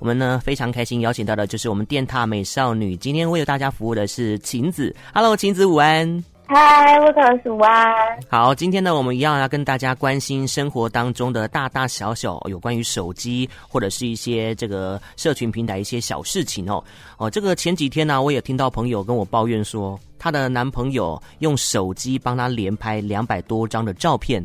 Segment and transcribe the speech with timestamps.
[0.00, 4.94] 我们呢非常开心邀请到的就是我们电塔美少女，今天为大家服务的是晴子。
[5.14, 6.24] Hello，晴子午安。
[6.46, 7.94] 嗨，我可是午安。
[8.28, 16.82] 好，今天呢我们一样要跟大家关心生活当中的大大小小有关于手机或者是一些这个社群平台一些小事情哦。
[17.16, 24.44] 哦，这个前几天呢，我也听到朋友跟我抱怨说，她的男朋友用手机帮她连拍两百多张的照片，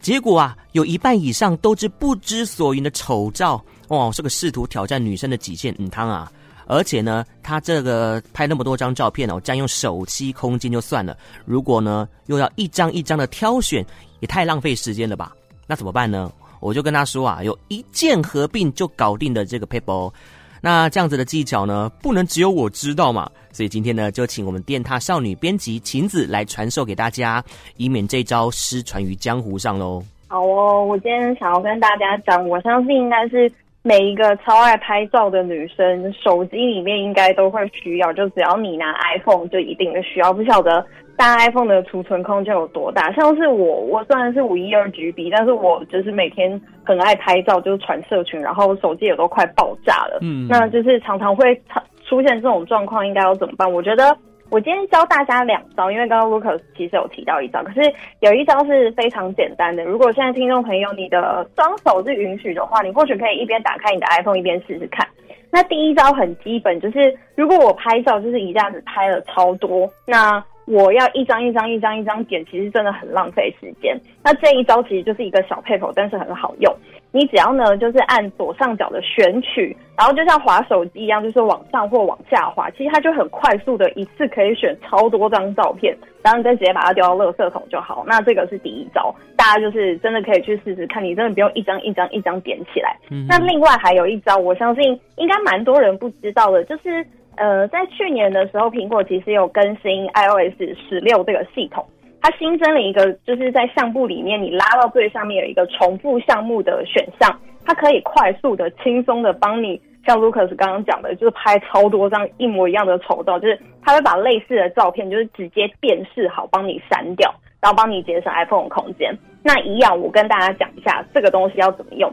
[0.00, 3.64] 结果啊有一半以上都是不知所云的丑照。
[3.88, 6.30] 哇，这个试图挑战女生的极限，嗯，汤啊！
[6.66, 13.82] 而且呢，他这个拍那么多张照片哦，占用手机空间就算了，如果呢又要一张一张的挑选，
[14.20, 15.32] 也太浪费时间了吧？
[15.66, 16.30] 那怎么办呢？
[16.60, 20.12] 我就跟他说啊，有一键合并就搞定的这个 paper，。
[20.60, 23.30] 那这样子的技巧呢，不能只有我知道嘛？
[23.50, 27.42] 所以今天呢，就请我们电獭少女编辑晴子来传授给大家，
[27.78, 30.04] 以免这招失传于江湖上喽。
[30.26, 33.50] 好哦，我今天想要跟大家讲，我相信应该是。
[33.88, 38.12] 每一个超爱拍照的女生，手机里面应该都会需要。
[38.12, 40.30] 就只要你拿 iPhone，就一定的需要。
[40.30, 40.84] 不晓得
[41.16, 43.10] 大 iPhone 的储存空间有多大？
[43.12, 50.18] 像是我，我虽然是五一二 GB，但是我就是每天很爱拍照，就是传社群，然后手机也都快爆炸了。
[50.20, 51.58] 嗯，那就是常常会
[52.04, 53.72] 出现这种状况，应该要怎么办？
[53.72, 54.14] 我觉得。
[54.50, 59.84] 我今天教大家两招，因为刚刚 Lucas 其实有提到一招，可是有一招是非常简单的。
[59.84, 65.06] 如果现在听众朋友你的双手是允许的话，你或许可以一边打开你的 iPhone 一边试试看。
[65.50, 73.98] 那第一招很基本，就是如果我拍照就是一下子拍了超多，那我要一张一张一张一张点，其实真的很浪费时间。
[74.22, 76.74] 那这一招其实就是一个小撇步，但是很好用。
[77.10, 88.04] 你只要呢，就是按左上角的选取，然后就像滑手机一样，就是往上或往下滑，其实它就很快速的一次可以选超多张照片，然后你再直接把它丢到垃圾桶就好。
[88.06, 92.94] 那这个是第一招，大家就是真的可以去试试看，你真的不用一张一张一张点起来。
[93.10, 93.26] 嗯。
[93.26, 97.04] 那另外还有一招，我相信应该蛮多人不知道的，就是
[97.36, 101.82] 呃，在去年的时候，苹果其实有更新 iOS 十六这个系统。
[102.20, 119.16] 它新增了一个，就是在相簿里面，你拉到最上面有一个重复项目的选项，它可以快速的、轻松的帮你，像 Lucas 刚刚讲的，就是拍超多张一模一样的丑照，就是它会把类似的照片，就是直接辨识好，帮你删掉，然后帮你节省 iPhone 空间。
[119.44, 122.12] 那一样，我跟大家讲一下这个东西要怎么用，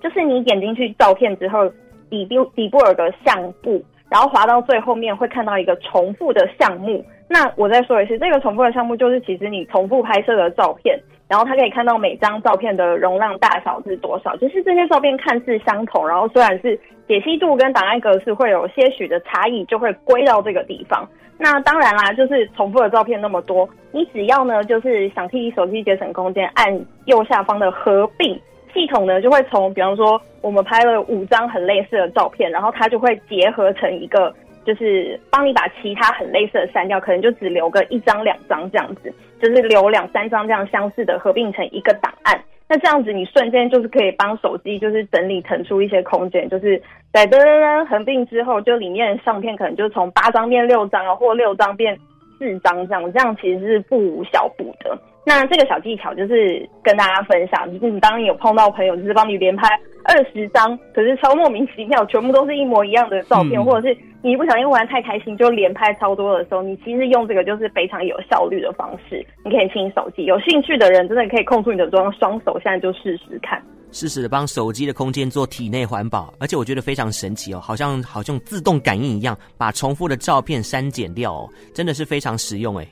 [0.00, 1.68] 就是你点进去照片之后，
[2.08, 7.04] 底部底部有个相簿，然后滑到最后面会看到一个重复的项目。
[7.26, 14.36] 那我再说一次，这个重复的项目就是，其实你重复拍摄的照片，然后它可以看到每张照片的容量大小是多少。
[14.36, 21.08] 就是这些照片看似相同，然后虽然是解析度跟档案格式会有些许的差异，就会归到这个地方。
[21.38, 28.38] 那当然啦，就是重复的照片那么多，你只要呢，就是想替手机节省空间，按右下方的合并，
[28.72, 34.32] 系统呢就会从，比方说我们拍了五张很类似的照片，然后它就会结合成一个。
[34.64, 42.40] 就是帮你把其他很类似的删掉，可能就只留个一张两张这样子，就是留两三张这样相似的合并成一个档案。
[42.66, 46.80] 那这样子你瞬间就是可以帮手机就是整理腾出一些空间，就是
[47.12, 51.96] 在噔噔噔合并之后，就里面的相片可能就从八张变六张啊，或六张变
[52.44, 54.96] 四张这样，这样其实是不无小补的。
[55.26, 59.66] 那这个小技巧就是跟大家分享，就是你当你有碰到朋友，就是帮你连拍
[60.04, 69.24] 二十张，可是超莫名其妙，全部都是一模一样的照片，嗯、或者是你不小心玩太开心就连拍超多的时候，你其实用这个就是非常有效率的方式。
[69.46, 73.62] 你可以清手机，有兴趣的人真的可以空出你的双双手，现在就试试看，
[73.94, 82.86] 试试的帮手机的空间做体内环保，而且我觉得非常神奇哦，好像好像自动感应一样，把重复的照片删减掉哦，真的是非常实用哎。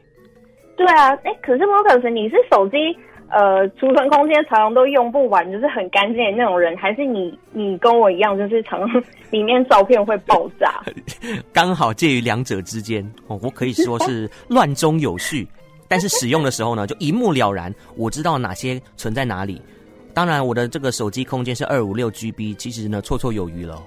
[0.77, 2.77] 对啊，哎，可是 Marcus，你是手机
[3.31, 8.81] 呃储存空间常常都用不完，就是很干净的那种人，还是你你跟我一样，就是常
[9.31, 10.83] 里面照片会爆炸？
[11.53, 15.49] 刚好介于两者之间哦，我可以说是乱中有序，
[15.89, 19.61] 但是使用的时候呢，就一目了然，我知道哪些存在哪里。
[20.15, 23.83] 当然，我的这个手机空间是二五六 GB，其实呢绰绰有余了。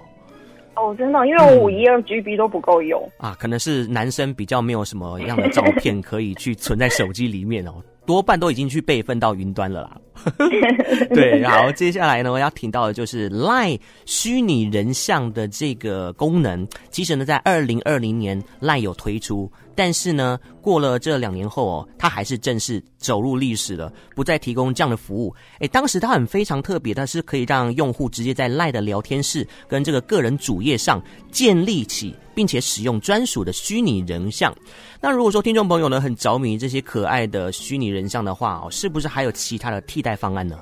[0.76, 9.98] 哦，真的，因为我五一二 GB 都不够用，嗯、啊，可能是男生比较没有什么样的照片可以去存在手机里面哦，多半都已经去备份到云端了啦。
[11.14, 16.66] 对，然后接下来呢，我要提到的就是 LINE 虚拟人像的这个功能。
[16.90, 25.36] 其实呢，在二零二零年 LINE 有推出，但是呢，过了这两年后哦，它还是正式走入历史了，不再提供这样的服务。
[25.60, 34.54] 诶，当时它很非常特别，它是可以让用户直接在 LINE 的聊天室跟这个个人主页上建立起，并且使用专属的虚拟人像。
[35.02, 40.58] 那如果说听众朋友呢很着迷这些可爱的虚拟人像的话哦，是不是还有其他的替代方案呢？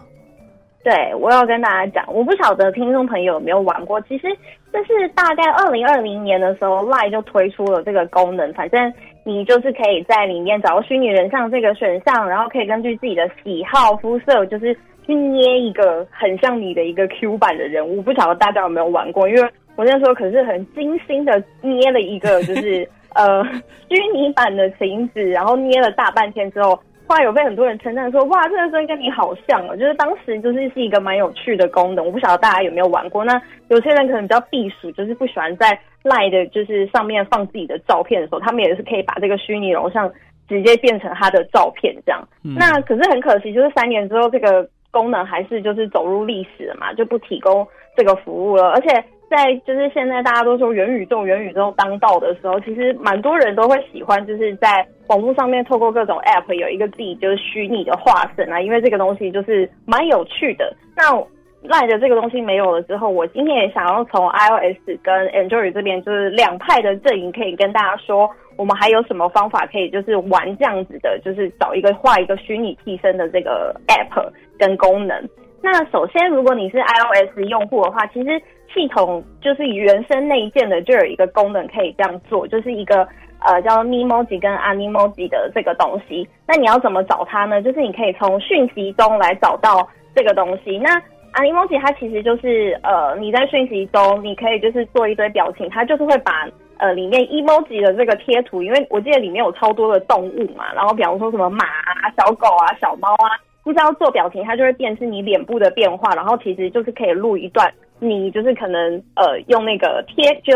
[0.84, 4.02] 对，我要跟大家讲，我不晓得听众朋友有没有玩过。
[4.02, 4.28] 其实
[4.70, 8.54] 这是大概二零二零年的时候，LINE 就推出了这个功能。
[8.54, 8.94] 反正
[9.24, 18.02] 你就是可以在里面找到虚拟人像这个选项，然后可以根据自己的喜好、肤色，就是去捏一个很像你的一个 Q 版的人物。
[18.02, 19.30] 不晓得大家有没有玩过？
[19.30, 23.44] 因为我那时候可是很精心的捏了一个， 就是呃
[23.90, 26.80] 虚拟版的裙子，然后捏了大半天之后。
[27.06, 32.04] 后来有被很多人称赞说，哇，这个声音跟你好像哦，就是当时就是是一个蛮有趣的功能。
[32.04, 33.26] 我不晓得大家有没有玩过。
[33.26, 40.10] 那有些人可能比较避暑，就是不喜欢在 LINE 的，就是上面放自己的照片的时候，他们也是可以把这个虚拟人像
[40.48, 42.26] 直接变成他的照片这样。
[42.46, 42.56] 嗯。
[42.58, 47.68] 那可是很可惜，就是三年之后这个功能还是就是走入历史了嘛，就不提供
[47.98, 49.04] 这个服务了，而且。
[49.36, 60.72] 在就是现在大家都说元宇宙，元宇宙当道的时候，其实蛮多人都会喜欢，就是在网络上面透过各种 App 有一个自己就是虚拟的化身啊，因为这个东西就是蛮有趣的。
[60.96, 61.12] 那
[61.68, 75.18] LINE 的这个东西没有了之后，我今天也想要从 iOS 跟 Android 这边就是两派的阵营，可以跟大家说，我们还有什么方法可以就是玩这样子的，就是找一个画一个虚拟替身的这个 App 跟功能。
[75.66, 78.38] 那首先，如果你是 iOS 用户的话，其实
[78.74, 83.08] 系统就是原生内建的，就有一个功能可以这样做，就是一个
[83.40, 86.28] 呃叫 Memoji 跟 Animoji 的这个东西。
[86.46, 87.62] 那你要怎么找它呢？
[87.62, 90.78] 就是你可以从讯息中来找到这个东西。
[90.80, 91.02] 那
[91.32, 96.46] Animoji 它其实就是呃你在讯息中，你可以就是做一堆表情，它就是会把
[96.76, 103.32] 呃里面 Emoji 的这个贴图，因为我记得里面有超多的动物嘛，然后比方说什么马啊、小狗啊、小猫啊。
[103.64, 110.54] 不知道做表情，它就会辨识你脸部的变化，然后其实就是可以录一段你就是可能呃用那个贴就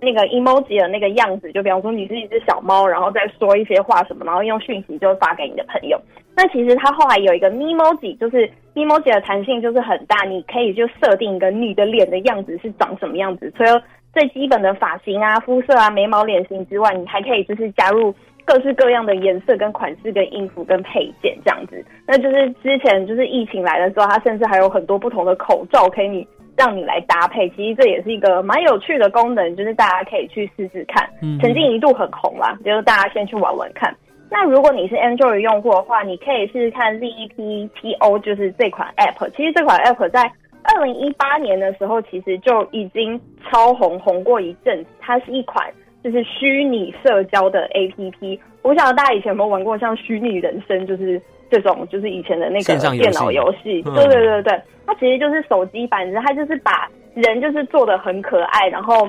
[0.00, 6.00] 那个 emoji 的那个样子，就比方说你是一只小猫，然后再说一些话什么，然后用讯息就发给你的朋友。
[6.34, 13.68] 那其实它后来有一个 emoji，就是 emoji 的弹性就是很大，你可以就设定一个你的脸的样子是长什么样子，所以
[14.12, 18.14] 最基本的发型啊、肤色啊、眉毛、脸型之外，你还可以就是加入。
[18.46, 26.26] 各式各样的颜色、跟款式、跟音符、跟配件这样子，那就是之前就是疫情来的时候，它甚至还有很多不同的口罩可以你
[26.56, 27.48] 让你来搭配。
[27.50, 31.08] 其实这也是一个蛮有趣的功能，就是大家可以去试试看。
[31.40, 33.94] 曾经一度很红啦，就是大家先去玩玩看。
[34.28, 39.30] 那如果你是 Android 用户的话，你可以试试看 ZEPTO，就是这款 App。
[39.36, 40.28] 其实这款 App 在
[40.64, 43.20] 二零一八年的时候，其实就已经
[43.50, 44.90] 超红，红过一阵子。
[45.00, 45.70] 它是一款。
[46.02, 51.20] 就是虚拟社交的 APP，我不晓得大家以前有没有玩过像虚拟人生，就是
[51.50, 53.82] 这种，就是以前的那个电脑游戏。
[53.82, 59.06] 对对对对，它其实就是手机版，它就是把人就是做的很可爱，然后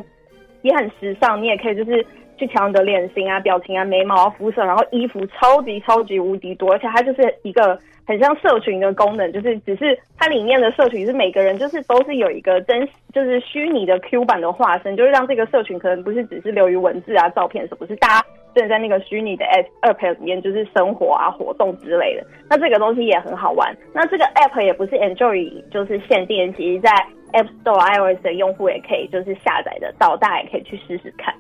[0.64, 1.42] 也很时尚。
[1.42, 2.06] 你也可以就是
[2.42, 7.80] 去调你的脸型啊、表情啊、眉毛啊、肤色，然后衣服超级超级无敌多，而且它就是一个。
[8.04, 19.46] 很像社群的功能，就是只是它里面的社群是每个人就是都是有一个真就是虚拟的 Q 版的化身，就是让这个社群可能不是只是流于文字啊、照片什么，是大家真的在那个虚拟的
[19.84, 22.26] App 里面就是生活啊、活动之类的。
[22.50, 23.74] 那这个东西也很好玩。
[23.94, 26.92] 那这个 App 也不是 Android 就是限定，其实在
[27.34, 31.34] App Store iOS 的用户也可以就是下载的到，大家也可以去试试看。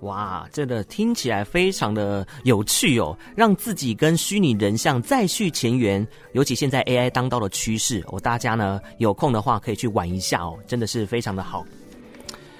[0.00, 6.06] 哇，这个听起来非常的有趣哦，让自己跟虚拟人像再续前缘。
[6.32, 11.64] 尤其现在 AI 当道的趋势，哦，大家呢有空的话可以去玩一下哦，真的是非常的好。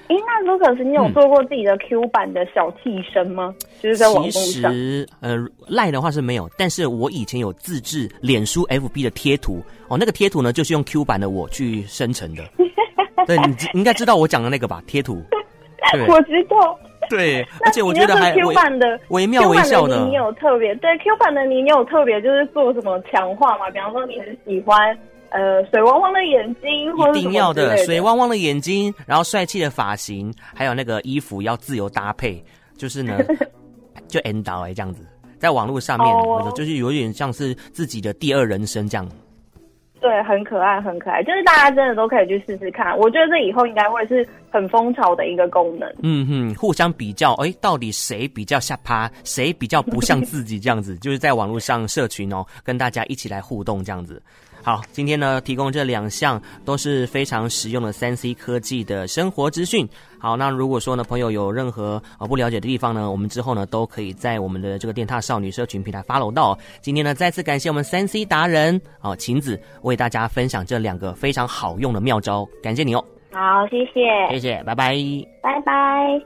[0.07, 3.53] 哎，那 Lucas，你有做过自己的 Q 版的小替身吗？
[3.59, 4.41] 嗯、就是在网络上。
[4.43, 12.43] 其实，呃，赖的话是没有，但是我以前有自制脸书 FB 的贴图哦，那个贴图呢就是用 Q 版的我去生成的。
[13.27, 14.81] 对，你应该知道我讲的那个吧？
[14.87, 15.21] 贴图。
[16.09, 16.79] 我知道。
[17.11, 20.05] 对，而且我觉得还 Q 版的惟妙惟肖的。
[20.05, 23.69] 你有特别对 Q 版的你，你有特别就是做什么强化吗？
[23.71, 24.97] 比方说你很喜欢
[25.29, 32.43] 呃水汪汪的眼睛，或者一定要的水汪汪的眼睛，然后帅气的发型，还有那个衣服要自由搭配，
[32.77, 33.17] 就是呢
[34.07, 35.05] 就 end 到哎这样子，
[35.39, 36.55] 在网络上面，oh.
[36.55, 39.09] 就是有点像是自己的第二人生这样。
[39.99, 42.97] 对，很可爱，很可爱，就是大家真的都可以去试试看。
[42.97, 45.91] 我觉得这以后应该会是很风潮的一个功能。
[46.03, 54.21] 嗯哼，互相比较，哎，到底谁比较下趴，谁比较不像 自己这样子，就是在网络上社群哦，跟大家一起来互动这样子。
[54.67, 59.87] 好，今天呢，提供这两项都是非常实用的三 C 科技的生活资讯。
[60.19, 66.57] 好，那如果说呢，朋友有任何呃不了解的地方呢，我们之后呢都可以在我们的这个电踏少女社群平台 follow 到。
[66.81, 73.01] 今天呢，再次感谢我们三 C 达人哦，晴子为大家分享这两个非常好用的妙招，感谢你哦。
[73.31, 74.97] 好，谢谢，谢谢，拜拜，
[75.41, 76.21] 拜拜。